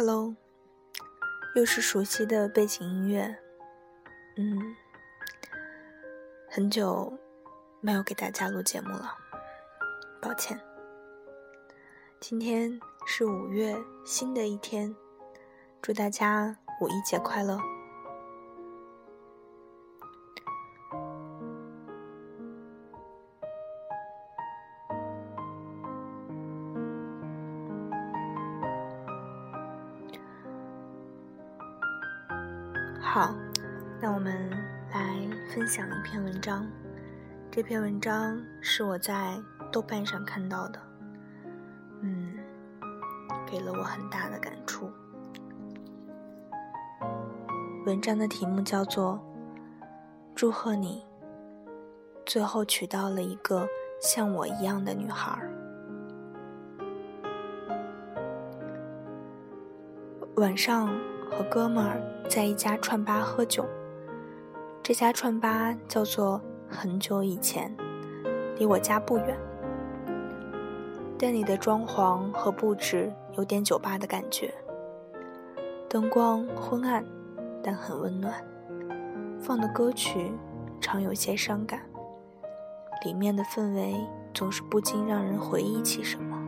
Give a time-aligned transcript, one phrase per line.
[0.00, 0.32] Hello，
[1.56, 3.36] 又是熟悉的背景音乐。
[4.36, 4.76] 嗯，
[6.48, 7.18] 很久
[7.80, 9.12] 没有给大家录节目了，
[10.22, 10.56] 抱歉。
[12.20, 12.78] 今天
[13.08, 14.94] 是五月新的一天，
[15.82, 17.58] 祝大家五一节快乐。
[36.10, 36.66] 篇文章。
[37.50, 39.38] 这篇文章是我在
[39.70, 40.80] 豆瓣上看到的，
[42.00, 42.32] 嗯，
[43.46, 44.90] 给了我很大的感触。
[47.84, 49.20] 文章的题目叫做
[50.34, 51.04] 《祝贺你，
[52.24, 53.68] 最后娶到了一个
[54.00, 55.38] 像我一样的女孩》。
[60.40, 60.88] 晚上。
[61.30, 63.62] 和哥们儿在一家串吧喝酒，
[64.88, 67.70] 这家串吧叫做“很久以前”，
[68.56, 69.38] 离我家不远。
[71.18, 74.50] 店里的装潢和布置有点酒吧的感觉，
[75.90, 77.04] 灯光昏暗，
[77.62, 78.32] 但很温暖。
[79.38, 80.32] 放的歌曲
[80.80, 81.82] 常有些伤感，
[83.04, 83.94] 里面的氛围
[84.32, 86.42] 总是不禁让人回忆起什么。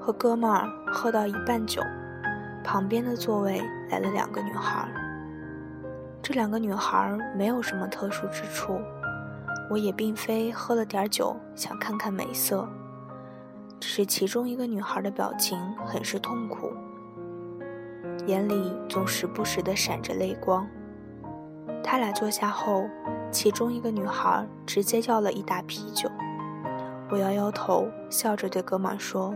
[0.00, 1.82] 和哥们儿喝到一半酒，
[2.64, 3.60] 旁边的座位
[3.94, 4.88] 来了两个女孩。
[6.20, 8.80] 这两个女孩没有什么特殊之处，
[9.70, 12.68] 我也并非喝了点酒想看看美色，
[13.78, 16.72] 只是其中一个女孩的表情很是痛苦，
[18.26, 20.66] 眼里总时不时的闪着泪光。
[21.80, 22.88] 他俩坐下后，
[23.30, 26.10] 其中一个女孩直接要了一打啤酒。
[27.10, 29.32] 我摇摇头，笑着对哥们说。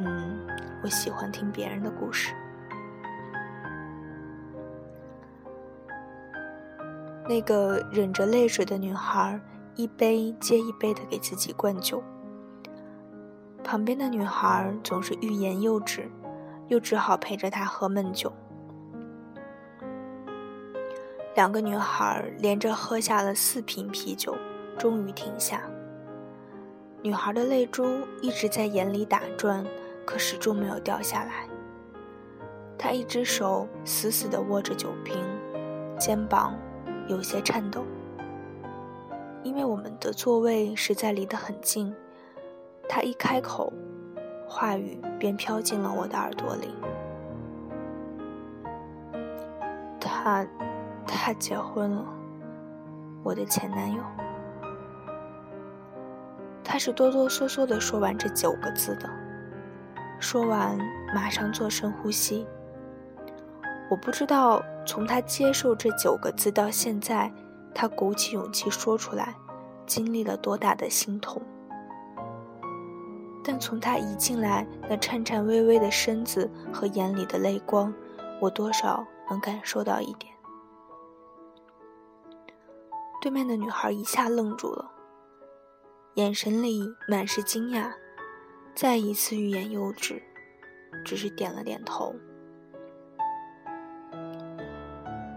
[0.00, 0.38] 嗯，
[0.82, 2.34] 我喜欢听别人的故事。
[7.30, 9.40] 那个忍着泪水的女孩，
[9.76, 12.02] 一杯接一杯的给自己灌酒。
[13.62, 16.10] 旁边的女孩总是欲言又止，
[16.66, 18.32] 又只好陪着她喝闷酒。
[21.36, 24.36] 两个女孩连着喝下了四瓶啤酒，
[24.76, 25.62] 终于停下。
[27.00, 29.64] 女孩的泪珠一直在眼里打转。
[30.04, 31.46] 可始终没有掉下来。
[32.76, 35.16] 她一只手死死地握着酒瓶，
[35.96, 36.58] 肩膀
[37.10, 37.84] 有些颤抖。
[39.42, 41.94] 因为我们的座位实在离得很近，
[42.88, 43.72] 他一开口，
[44.46, 46.68] 话语便飘进了我的耳朵里。
[49.98, 50.46] 他，
[51.06, 52.04] 他结婚了，
[53.24, 54.02] 我的前男友。
[56.62, 59.10] 他是哆哆嗦嗦地说完这九个字的。
[60.20, 60.78] 说完，
[61.14, 62.46] 马上做深呼吸。
[63.90, 67.30] 我不知道从他接受这九个字到现在，
[67.74, 69.34] 他鼓起勇气说出来，
[69.84, 71.42] 经历了多大的心痛。
[73.42, 77.92] 但从他一进来那颤颤巍巍的身子和眼里的泪光，
[78.40, 80.32] 我多少能感受到一点。
[83.20, 84.88] 对面的女孩一下愣住了，
[86.14, 87.90] 眼神里满是惊讶。
[88.72, 90.22] 再一次欲言又止，
[91.04, 92.14] 只是点了点头。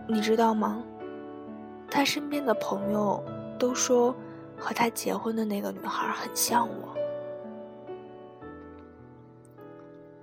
[0.07, 0.83] 你知道吗？
[1.89, 3.23] 他身边的朋友
[3.57, 4.15] 都说，
[4.57, 6.95] 和他结婚的那个女孩很像我。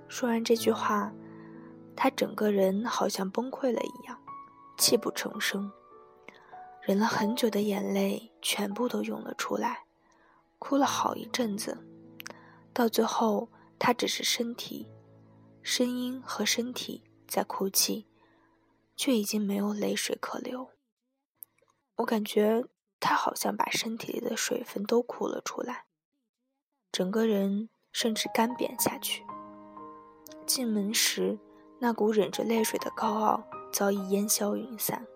[0.08, 1.12] 说完这句话，
[1.96, 4.18] 他整个人好像崩溃了一样，
[4.76, 5.70] 泣不成声，
[6.82, 9.84] 忍了很久的眼泪全部都涌了出来，
[10.58, 11.78] 哭了好一阵子。
[12.72, 13.48] 到最后，
[13.78, 14.88] 他只是身体、
[15.62, 18.06] 声音和身体在哭泣，
[19.00, 20.72] 却已经没有泪水可流。
[21.96, 22.66] 我感觉
[23.00, 25.86] 他好像把身体里的水分都哭了出来，
[26.92, 29.24] 整个人甚至干瘪下去。
[30.44, 31.38] 进门时，
[31.78, 33.42] 那股忍着泪水的高傲
[33.72, 35.06] 早已烟消云散。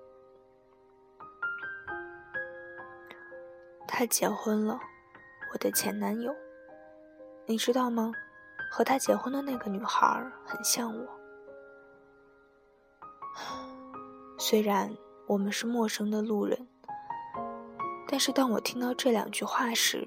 [3.86, 4.80] 他结婚了，
[5.52, 6.34] 我的前男友。
[7.44, 8.10] 你知道吗？
[8.70, 11.23] 和他结婚的那个女孩很像我。
[14.46, 14.94] 虽然
[15.26, 16.68] 我们是陌生的路人，
[18.06, 20.06] 但是当我听到这两句话时，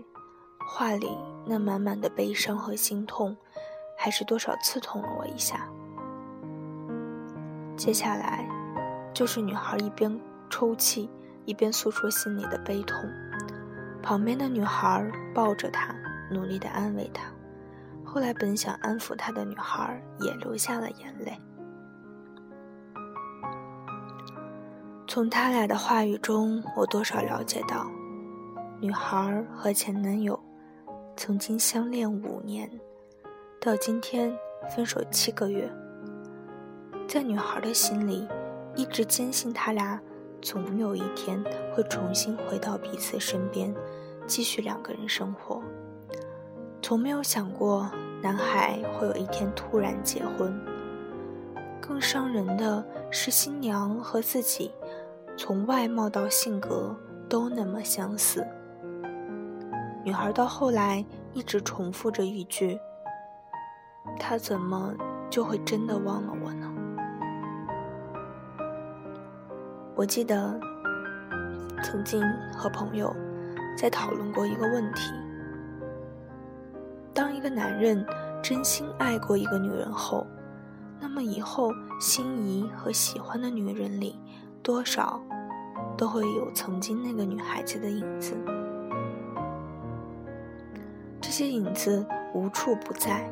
[0.64, 1.10] 话里
[1.44, 3.36] 那满满的悲伤和心痛，
[3.98, 5.68] 还是多少刺痛了我一下。
[7.76, 8.48] 接下来，
[9.12, 11.10] 就是女孩一边抽泣，
[11.46, 13.10] 一边诉说心里的悲痛，
[14.04, 15.96] 旁边的女孩抱着她。
[16.30, 17.24] 努力的安慰她，
[18.06, 21.42] 后来本想安抚她的女孩也流下了眼泪。
[25.18, 27.90] 从他俩的话语中，我多少了解到，
[28.80, 30.40] 女孩和前男友
[31.16, 32.70] 曾经相恋五年，
[33.60, 34.32] 到今天
[34.70, 35.68] 分手七个月。
[37.08, 38.28] 在女孩的心里，
[38.76, 40.00] 一直坚信他俩
[40.40, 41.44] 总有一天
[41.74, 43.74] 会重新回到彼此身边，
[44.28, 45.64] 继续两个人生活。
[46.80, 47.90] 从没有想过
[48.22, 50.56] 男孩会有一天突然结婚。
[51.82, 54.72] 更伤人的是，新娘和自己
[55.38, 56.94] 从外貌到性格
[57.30, 58.44] 都那么相似。
[60.04, 62.80] 女孩到后来一直重复着一句
[64.20, 64.96] ：“他怎么
[65.30, 66.74] 就会真的忘了我呢？”
[69.96, 70.60] 我记得
[71.84, 72.24] 曾经
[72.56, 73.14] 和朋友
[73.78, 75.14] 在讨论过一个问题：
[77.14, 78.04] 当一个男人
[78.42, 80.26] 真心爱过一个女人后，
[81.00, 84.20] 那么以后心仪和喜欢的女人里，
[84.64, 85.20] 多少
[85.98, 88.38] 都会有曾经那个女孩子的影子。
[91.20, 93.30] 这些影子无处不在，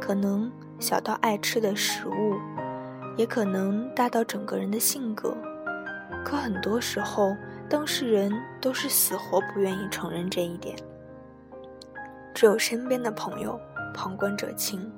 [0.00, 0.50] 可能
[0.80, 2.34] 小到爱吃的食物，
[3.16, 5.36] 也可能大到整个人的性格。
[6.24, 7.36] 可很多时候，
[7.68, 10.76] 当事人都是死活不愿意承认这一点，
[12.34, 13.58] 只有身边的朋友
[13.94, 14.90] 旁观者清。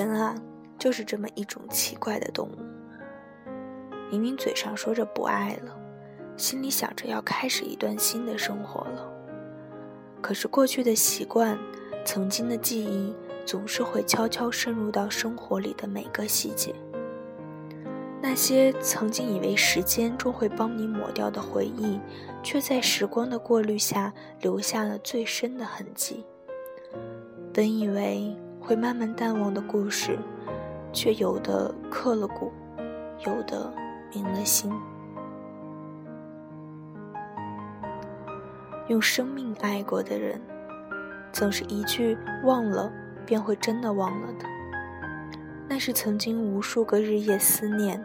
[0.00, 0.34] 人啊，
[0.78, 2.58] 就是这么一种奇怪的动物。
[4.10, 5.76] 明明嘴上说着不爱了，
[6.36, 9.12] 心里想着要开始一段新的生活了，
[10.22, 11.58] 可是过去的习惯，
[12.04, 13.14] 曾经的记忆。
[13.46, 16.72] 总是会悄悄渗入到生活里的每个细节。
[18.22, 21.98] 那些曾经以为时间终会帮你抹掉的回忆，
[22.44, 26.24] 却在时光的过滤下留下了最深的痕迹。
[27.52, 28.36] 本以为
[28.70, 30.16] 会慢慢淡忘的故事，
[30.92, 32.52] 却有的刻了骨，
[33.26, 33.68] 有的
[34.14, 34.72] 明了心。
[38.86, 40.40] 用生命爱过的人，
[41.32, 42.88] 总是一句忘了。
[43.26, 44.46] 便会真的忘了的。
[45.68, 48.04] 那是曾经无数个日夜思念，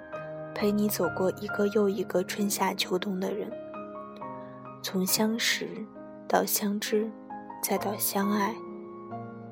[0.55, 3.51] 陪你走过一个又一个春夏秋冬的人。
[4.81, 5.67] 从相识
[6.27, 7.09] 到相知，
[7.61, 8.55] 再到相爱，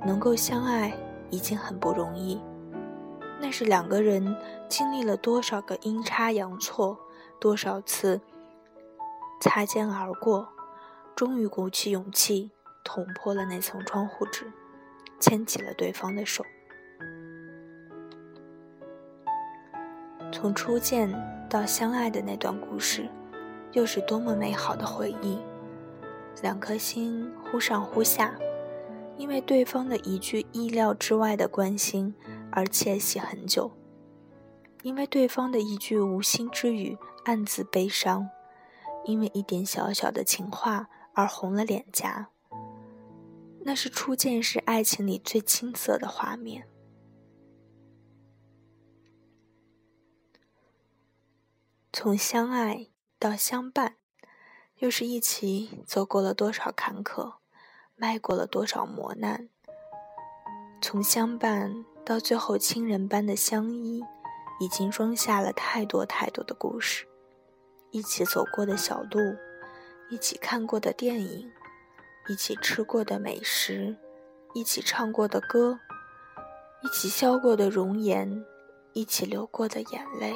[0.06, 0.94] 能够相爱
[1.34, 2.40] 已经很不容易。
[3.40, 4.36] 那是两个人
[4.70, 6.98] 经历了多少个阴差阳错，
[7.40, 8.22] 多少次
[9.42, 10.48] 擦肩而过，
[11.16, 12.52] 终于鼓起勇气
[12.84, 14.52] 捅破了那层窗户纸。
[15.20, 16.44] 牵起了对方的手，
[20.34, 21.10] 从初见
[21.50, 23.08] 到相爱的那段故事，
[23.72, 25.40] 又是多么美好的回忆！
[26.42, 28.36] 两颗心忽上忽下，
[29.18, 32.14] 因为对方的一句意料之外的关心
[32.52, 33.72] 而窃喜很久，
[34.82, 38.30] 因为对方的一句无心之语暗自悲伤，
[39.06, 42.30] 因为一点小小的情话而红了脸颊。
[43.66, 46.68] 那是初见时爱情里最青涩的画面。
[51.94, 53.96] 从相爱到相伴，
[54.80, 57.36] 又是一起走过了多少坎坷，
[58.04, 59.48] 迈过了多少磨难。
[60.82, 64.04] 从相伴到最后亲人般的相依，
[64.60, 67.08] 已经装下了太多太多的故事。
[67.92, 69.20] 一起走过的小路，
[70.10, 71.50] 一起看过的电影。
[72.28, 73.96] 一起吃过的美食，
[74.54, 75.80] 一起唱过的歌，
[76.82, 78.44] 一起笑过的容颜，
[78.92, 80.34] 一起流过的眼泪，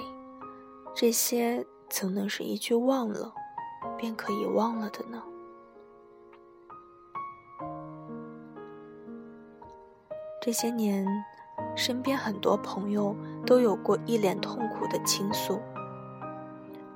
[0.95, 3.33] 这些怎能是一句忘了
[3.97, 5.21] 便可以忘了的呢？
[10.47, 11.05] 这些年，
[11.75, 13.13] 身边很多朋友
[13.45, 15.59] 都有过一脸痛苦的倾诉，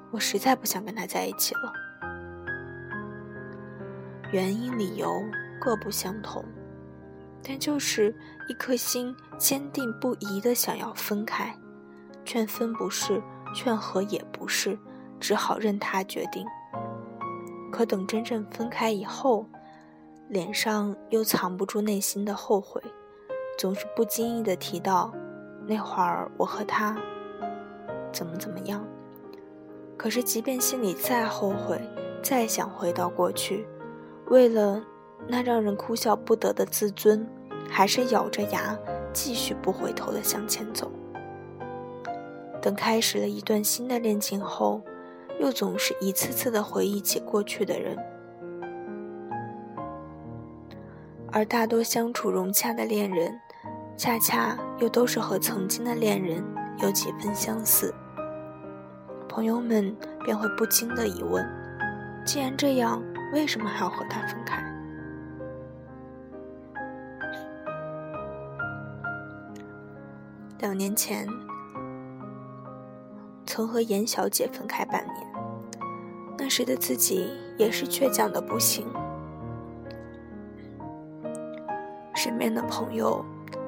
[0.09, 1.73] 我实在不想跟他在一起了。
[4.31, 5.21] 原因、理由
[5.59, 6.41] 各不相同，
[7.43, 8.15] 但就是
[8.47, 11.53] 一颗心坚定不移的想要分开，
[12.23, 13.21] 劝分不是，
[13.53, 14.79] 劝和也不是，
[15.19, 16.47] 只好任他决定。
[17.69, 19.45] 可等真正分开以后，
[20.29, 22.81] 脸上又藏不住内心的后悔，
[23.57, 25.13] 总是不经意的提到
[25.67, 26.97] 那会儿我和他
[28.11, 28.85] 怎么怎么样。
[29.97, 31.79] 可是即便心里再后悔，
[32.23, 33.67] 再想回到过去。
[34.27, 34.81] 为了
[35.27, 37.27] 那让人哭笑不得的自尊，
[37.69, 38.75] 还是咬着牙
[39.13, 40.91] 继续不回头的向前走。
[42.61, 44.81] 等开始了一段新的恋情后，
[45.39, 47.97] 又总是一次次的回忆起过去的人，
[51.33, 53.39] 而大多相处融洽的恋人，
[53.95, 56.43] 恰恰又都是和曾经的恋人
[56.79, 57.93] 有几分相似。
[59.29, 59.95] 朋友们
[60.25, 61.47] 便会不禁的疑问：
[62.25, 64.61] 既然这样，为什么还要和他分开？
[70.59, 71.25] 两年前，
[73.45, 75.15] 曾和严小姐分开半年。
[76.37, 78.85] 那时的自己也是倔强的不行，
[82.23, 83.25] 身边的朋友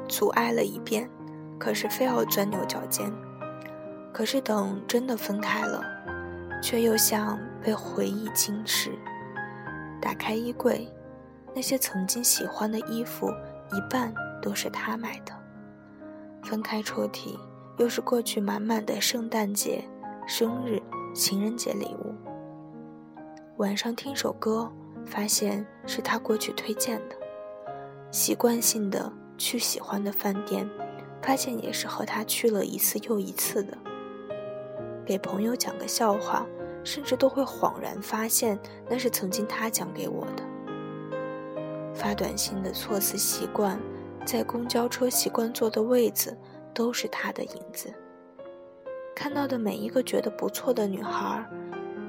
[0.08, 1.10] 阻碍了一遍，
[1.58, 3.12] 可是非要钻牛角尖。
[4.14, 5.82] 可是等真的分开了，
[6.62, 8.92] 却又像被回忆侵蚀。
[10.00, 10.88] 打开衣柜，
[11.56, 13.28] 那些曾经喜欢的衣服，
[13.72, 15.34] 一半都是他买的。
[16.44, 17.36] 分开抽屉，
[17.80, 19.84] 又是过去满满的圣诞节、
[20.28, 20.80] 生日、
[21.16, 22.14] 情人节礼物。
[23.58, 24.72] 晚上听首歌，
[25.08, 27.16] 发现是他过去推荐的；
[28.14, 30.70] 习惯性的去喜欢的饭店，
[31.20, 33.76] 发现也是和他去了一次又一次的。
[35.04, 36.46] 给朋友讲个笑话，
[36.84, 40.44] 甚至都会恍然发现那是曾经他讲给我的。
[41.96, 43.80] 发短信的措辞习惯。
[44.26, 46.38] 在公交车习惯坐的位子，
[46.74, 47.94] 都是他的影子。
[49.14, 51.46] 看到的每一个觉得不错的女孩，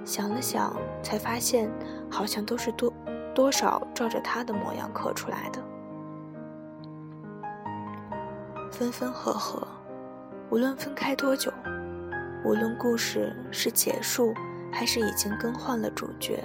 [0.05, 1.69] 想了想，才发现
[2.09, 2.93] 好像都是多
[3.35, 5.61] 多少照着他的模样刻出来的。
[8.75, 9.65] 分分合合，
[10.51, 11.53] 无论分开多久，
[12.45, 14.35] 无论故事是结束
[14.73, 16.43] 还是已经更换了主角，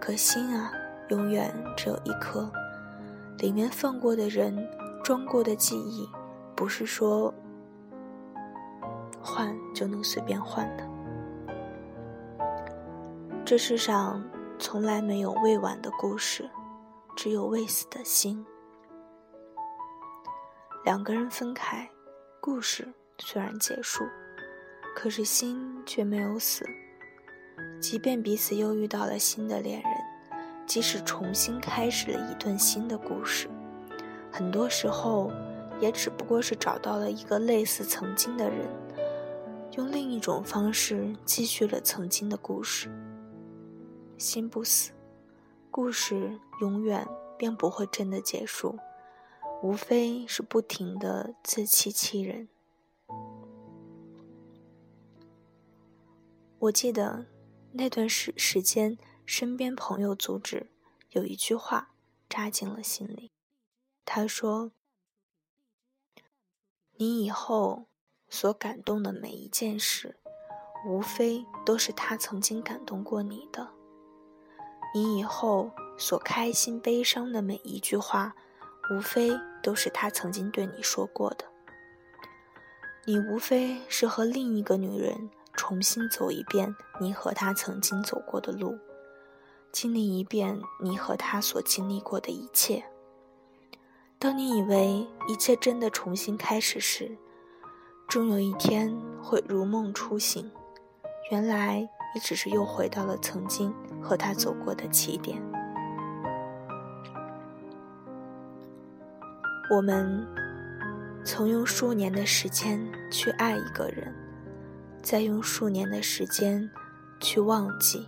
[0.00, 0.72] 可心啊，
[1.10, 2.50] 永远只有一颗。
[3.38, 4.68] 里面放过的人，
[5.04, 6.08] 装过的记忆，
[6.56, 7.32] 不是说
[9.22, 10.84] 换就能随便换的。
[13.44, 14.20] 这世上
[14.58, 16.50] 从来没有未完的故事，
[17.14, 18.44] 只有未死的心。
[20.86, 21.90] 两个人分开，
[22.40, 22.86] 故事
[23.18, 24.04] 虽然结束，
[24.94, 26.64] 可是心却没有死。
[27.80, 29.90] 即便彼此又遇到了新的恋人。
[30.64, 33.48] 即使重新开始了一段新的故事，
[34.30, 35.32] 很多时候
[35.80, 38.68] 也只不过是找到了一个类似曾经的人，
[39.72, 42.88] 用另一种方式继续了曾经的故事。
[44.18, 44.92] 心不死，
[45.68, 47.04] 故事永远
[47.36, 48.78] 便不会真的结束，
[49.62, 52.48] 无非是不停的自欺欺人。
[56.58, 57.26] 我记得
[57.72, 58.98] 那段时时间。
[59.28, 60.70] 身边朋友阻止，
[61.10, 61.90] 有一句话
[62.28, 63.32] 扎进了心里。
[64.04, 64.70] 他说
[66.94, 67.86] ：“你以后
[68.28, 70.16] 所感动的每一件事，
[70.86, 73.66] 无非都是他曾经感动过你的；
[74.94, 78.36] 你以后所开心、悲伤的每一句话，
[78.90, 81.44] 无非都是他曾经对你说过的。
[83.04, 88.78] 你无非是和另一个女人重新走一遍你和他曾经走过的路。”
[89.72, 92.82] 经历一遍你和他所经历过的一切。
[94.18, 97.14] 当你以为一切真的重新开始时，
[98.08, 100.50] 终有一天会如梦初醒，
[101.30, 105.42] 原来你只是又回到了曾经和他走过的起点。
[109.68, 110.24] 我们
[111.24, 112.80] 曾用数年的时间
[113.10, 114.14] 去爱一个人，
[115.02, 116.70] 再用数年的时间
[117.20, 118.06] 去忘记。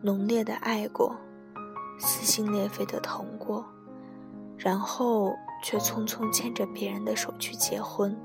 [0.00, 1.16] 浓烈的爱过，
[1.98, 3.66] 撕心裂肺的疼过，
[4.56, 8.16] 然后却匆匆牵着别人的手去结婚。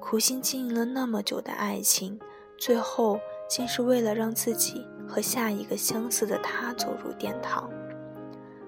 [0.00, 2.18] 苦心经营了那么久的爱情，
[2.58, 7.70] 最后竟是为了让自己和下一个相似的他走入殿堂。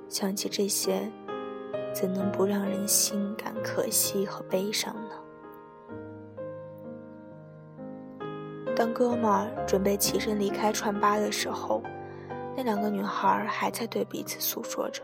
[0.08, 1.10] 想起这些，
[1.98, 5.16] 怎能不让人心感可惜和悲伤呢？
[8.76, 11.82] 当哥们儿准备起身离开串吧的时候，
[12.54, 15.02] 那两个女孩还在对彼此诉说着。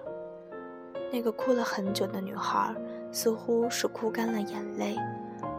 [1.11, 2.77] 那个哭了很久的女孩，
[3.11, 4.95] 似乎是哭干了眼泪，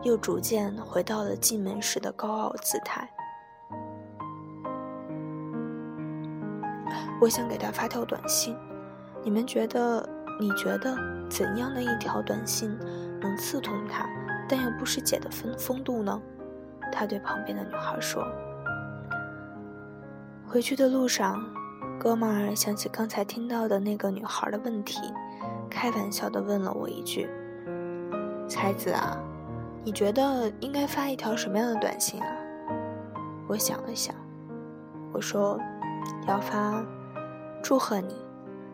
[0.03, 3.09] 又逐渐回到了进门时的高傲姿态。
[7.19, 8.55] 我想给他发条短信，
[9.23, 10.07] 你们觉得？
[10.39, 10.95] 你觉得
[11.29, 12.77] 怎样的一条短信
[13.21, 14.07] 能刺痛他，
[14.47, 16.21] 但又不失姐的风风度呢？
[16.91, 18.23] 他对旁边的女孩说
[20.45, 21.43] ：“回去的路上，
[21.99, 24.99] 哥们儿想起刚才听到的那个女孩的问题，
[25.69, 27.27] 开玩笑的问了我一句
[28.47, 29.17] ：‘才子啊，
[29.83, 32.27] 你觉得应该发一条什么样的短信啊？’
[33.47, 34.13] 我想了想，
[35.11, 35.59] 我说
[36.27, 36.85] ：“要发，
[37.63, 38.15] 祝贺你，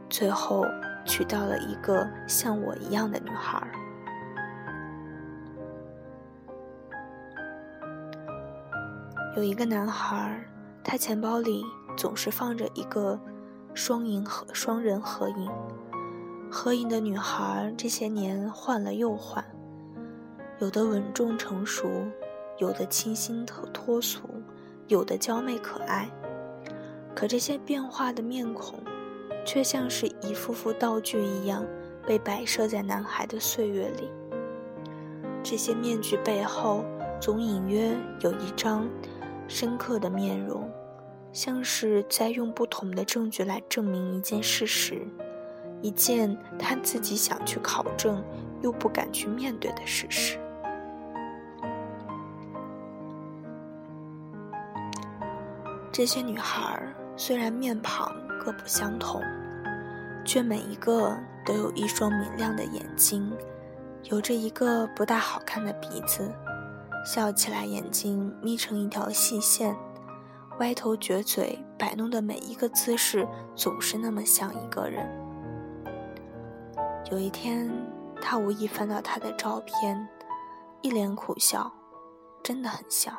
[0.10, 0.66] 最后
[1.06, 3.66] 娶到了一个像我一样的女孩。”
[9.38, 10.44] 有一个男孩，
[10.84, 11.64] 他钱包里
[11.96, 13.20] 总是放着一个
[13.74, 15.50] 双影合双人合影，
[16.52, 19.46] 合影的女孩这些年换了又换，
[20.58, 21.88] 有的稳重成熟，
[22.58, 24.24] 有的清新脱脱俗，
[24.88, 26.10] 有的娇媚可爱。
[27.16, 28.80] 可这些变化的面孔，
[29.52, 31.66] 却像是一幅幅道具一样，
[32.06, 34.08] 被摆设在男孩的岁月里。
[35.42, 36.86] 这些面具背后，
[37.20, 38.88] 总隐约有一张。
[39.48, 40.72] 深刻的面容，
[41.34, 45.02] 像是在用不同的证据来证明一件事实，
[45.82, 48.24] 一件他自己想去考证
[48.62, 50.38] 又不敢去面对的事实。
[55.92, 56.80] 这些女孩
[57.18, 59.20] 虽然面庞各不相同，
[60.30, 63.36] 却每一个都有一双明亮的眼睛，
[64.04, 66.32] 有着一个不大好看的鼻子。
[67.04, 69.76] 笑起来，眼睛眯成一条细线，
[70.60, 75.10] 歪头撅嘴，摆弄的每一个姿势总是那么像一个人。
[77.10, 77.68] 有一天，
[78.22, 80.08] 他无意翻到他的照片，
[80.84, 81.74] 一脸苦笑，
[82.44, 83.18] 真的很像，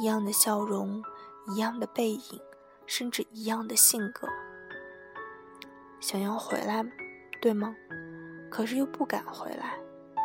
[0.00, 1.02] 一样的笑容，
[1.48, 2.40] 一样的背影，
[2.86, 4.26] 甚至一样的性格。
[6.04, 6.84] 想要回来，
[7.40, 7.74] 对吗？
[8.50, 9.78] 可是又不敢回来，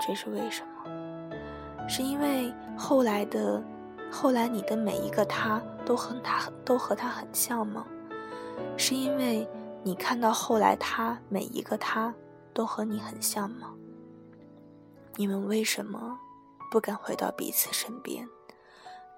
[0.06, 1.88] 这是为什么？
[1.88, 3.64] 是因为后来的，
[4.12, 7.88] 后来你的每一个他都和他都和他很像吗？
[8.76, 9.48] 是因为
[9.82, 12.14] 你看到后来他每一个他
[12.54, 13.74] 都和你很像吗？
[15.16, 16.20] 你们为什么
[16.70, 18.28] 不敢回到彼此身边？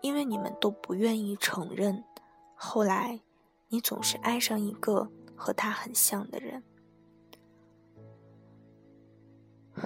[0.01, 2.03] 因为你们都不愿意承认，
[2.53, 3.19] 后来
[3.69, 5.09] 你总是爱上一个
[5.41, 6.63] 和他很像的人。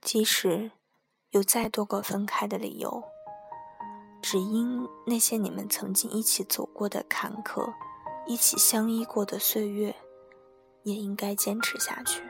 [0.00, 0.70] 即使
[1.32, 3.04] 有再多个分开的理由，
[4.22, 7.74] 只因那些你们曾经一起走过的坎坷，
[8.26, 9.94] 一起相依过的岁月，
[10.82, 12.22] 也应该坚持下去。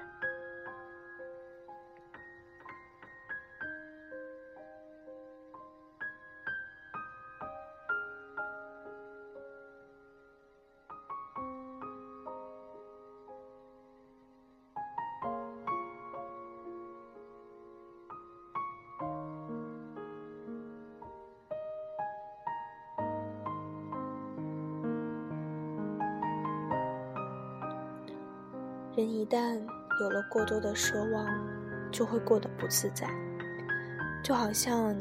[29.29, 29.61] 旦
[30.01, 31.27] 有了过多的奢望，
[31.91, 33.09] 就会过得不自在。
[34.23, 34.97] 就好像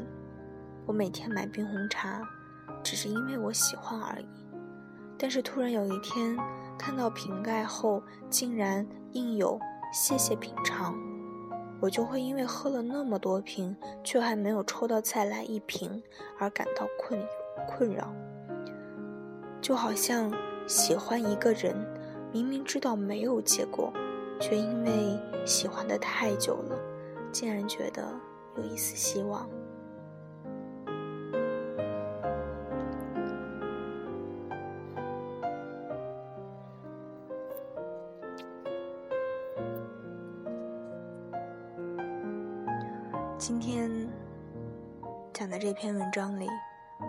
[0.86, 2.22] 我每天买冰红茶，
[2.82, 4.28] 只是因为我喜欢而已。
[5.18, 6.36] 但是突然有一天
[6.78, 9.58] 看到瓶盖后竟然印有
[9.92, 10.94] “谢谢品尝”，
[11.80, 16.02] 我就会因为喝了那么多瓶，却还没有抽到再来一瓶
[16.38, 17.20] 而感到困
[17.66, 18.12] 困扰。
[19.60, 20.32] 就好像
[20.66, 21.74] 喜欢一个人。
[22.30, 23.90] 明明知道没有结果，
[24.40, 26.78] 却因为喜欢的太久了，
[27.32, 28.02] 竟然觉得
[28.56, 29.48] 有一丝希望。
[43.36, 43.90] 今天
[45.32, 46.46] 讲的这篇文章里，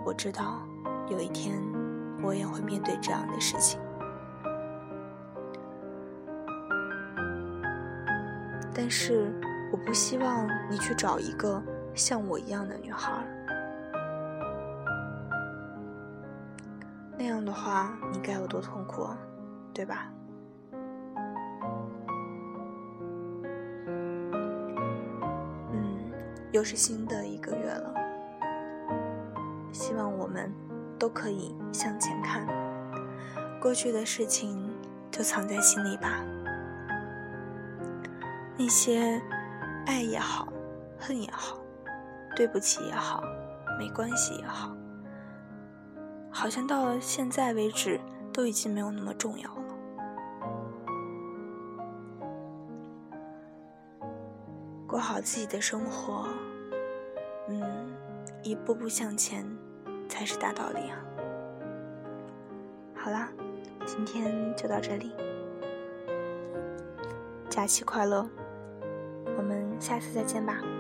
[0.06, 0.62] 我知道
[1.10, 1.60] 有一天
[2.24, 3.80] 我也会面对这样的事情。
[8.82, 9.30] 但是，
[9.74, 11.62] 我不希望你去找一个
[11.94, 13.12] 像我一样的女孩。
[17.18, 19.18] 那样的话，你该有多痛苦啊，
[19.74, 20.10] 对吧？
[25.74, 26.00] 嗯，
[26.54, 27.94] 又是新的一个月了，
[29.74, 30.50] 希望我们
[30.98, 32.48] 都可以向前看，
[33.60, 34.74] 过去的事情
[35.12, 36.24] 就藏在心里吧。
[38.60, 39.22] 那些
[39.86, 40.52] 爱也好，
[41.00, 41.58] 恨也好，
[42.36, 43.24] 对不起也好，
[43.80, 44.76] 没关系也好，
[46.30, 47.98] 好像到了现在为止
[48.34, 49.62] 都已经没有那么重要了。
[54.86, 56.28] 过好自己的生活，
[57.48, 57.96] 嗯，
[58.44, 59.46] 一步步向前
[60.10, 61.00] 才是大道理啊。
[62.94, 63.30] 好啦，
[63.86, 65.16] 今天就到这里，
[67.50, 68.28] 假期快乐。
[69.80, 70.79] 下次再见吧。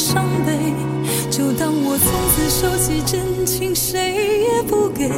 [0.00, 0.56] 伤悲？
[1.30, 5.10] 就当我从此收起真情，谁也不给。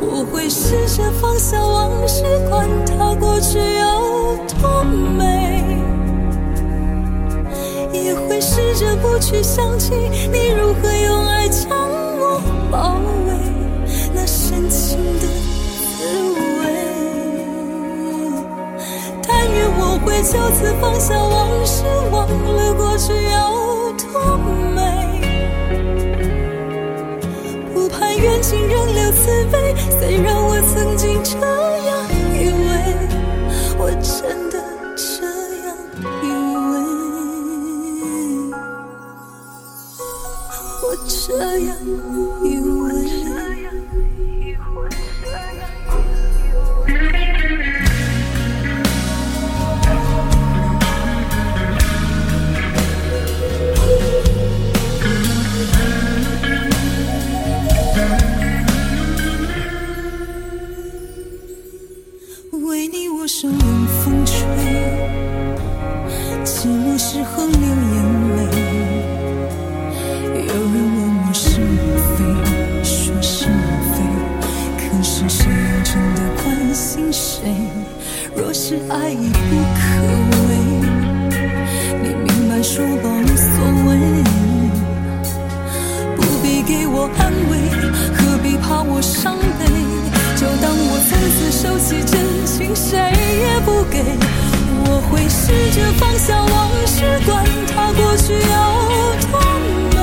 [0.00, 4.82] 我会试着放下往事，管它过去有多
[5.18, 5.62] 美。
[7.92, 9.92] 也会试着不去想起
[10.32, 11.68] 你如何用爱将
[12.18, 12.40] 我
[12.70, 13.34] 包围，
[14.14, 15.26] 那深情的
[15.98, 16.00] 滋
[16.58, 16.62] 味。
[19.28, 21.84] 但愿我会就此放下往事。
[22.10, 23.81] 忘了过去有
[24.74, 24.80] 美，
[27.72, 29.74] 不盼缘尽仍留慈悲。
[29.98, 31.36] 虽然我曾经这
[31.86, 31.90] 样
[32.34, 32.70] 以为，
[33.78, 34.54] 我真的
[34.96, 35.24] 这
[35.66, 35.70] 样
[36.22, 36.24] 以
[36.68, 36.72] 为，
[40.82, 41.70] 我这样
[42.44, 42.82] 以为。
[63.42, 64.38] 受冷风吹，
[66.44, 67.96] 寂寞时候流眼
[68.36, 68.38] 泪。
[70.46, 71.58] 有人问我是
[72.14, 72.22] 非，
[72.84, 73.46] 说是
[73.90, 73.98] 非，
[74.78, 77.52] 可是谁又真的关心谁？
[78.36, 79.80] 若是爱已不可
[80.46, 80.50] 为，
[82.00, 83.52] 你明白说吧，无所
[83.88, 83.90] 谓，
[86.14, 87.52] 不必给我安慰，
[88.14, 89.51] 何必怕我伤悲。
[91.62, 94.02] 收起真情，谁也不给。
[94.84, 98.40] 我会试着放下往事，管它过去有
[99.30, 99.40] 多
[99.94, 99.96] 美，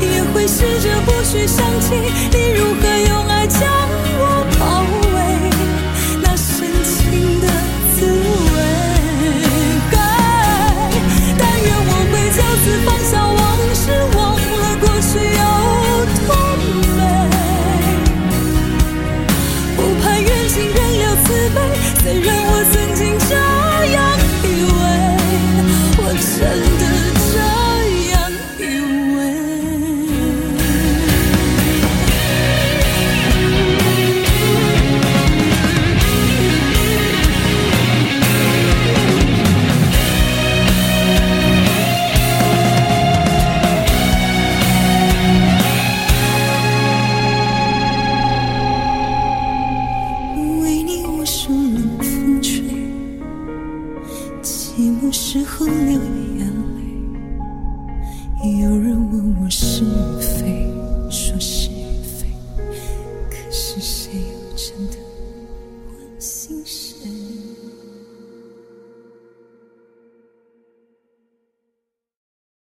[0.00, 1.96] 也会试着不去想起
[2.30, 3.60] 你如何用爱将
[4.20, 4.62] 我包
[5.00, 5.05] 围。
[22.06, 22.45] 时